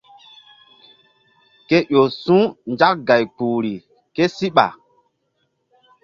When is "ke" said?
1.67-1.77